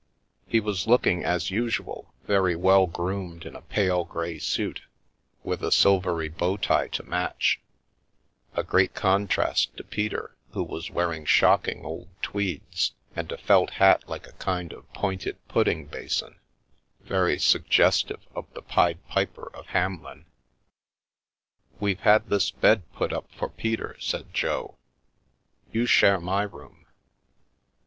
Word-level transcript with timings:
He 0.47 0.59
was 0.59 0.87
looking, 0.87 1.23
as 1.23 1.51
usual, 1.51 2.11
very 2.25 2.55
well 2.55 2.87
groomed 2.87 3.45
in 3.45 3.55
a 3.55 3.61
pale 3.61 4.03
grey 4.03 4.39
suit 4.39 4.81
with 5.43 5.61
a 5.63 5.71
silvery 5.71 6.27
bow 6.27 6.57
tie 6.57 6.87
to 6.87 7.03
match— 7.03 7.59
a 8.55 8.63
great 8.63 8.95
con 8.95 9.27
trast 9.27 9.77
to 9.77 9.83
Peter, 9.83 10.35
who 10.53 10.63
was 10.63 10.89
wearing 10.89 11.23
shocking 11.23 11.85
old 11.85 12.07
tweeds, 12.23 12.93
and 13.15 13.31
a 13.31 13.37
felt 13.37 13.73
hat 13.73 14.03
like 14.09 14.25
a 14.25 14.31
kind 14.33 14.73
of 14.73 14.91
pointed 14.91 15.37
pudding 15.47 15.85
basin, 15.85 16.39
very 17.01 17.37
suggestive 17.37 18.25
of 18.33 18.51
the 18.55 18.63
Pied 18.63 19.05
Piper 19.07 19.55
of 19.55 19.67
Hamelin. 19.67 20.25
We've 21.79 21.99
had 21.99 22.27
this 22.27 22.49
bed 22.49 22.91
put 22.93 23.13
up 23.13 23.31
for 23.31 23.49
Peter," 23.49 23.95
said 23.99 24.33
Jo. 24.33 24.79
You 25.71 25.85
share 25.85 26.19
my 26.19 26.41
room. 26.41 26.87